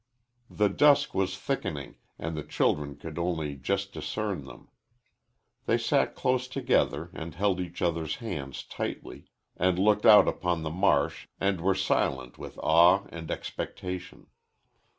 [0.49, 4.67] The dusk was thickening, and the children could only just discern them.
[5.67, 9.25] They sat close together and held each other's hands tightly,
[9.57, 14.25] and looked out upon the marsh and were silent with awe and expectation.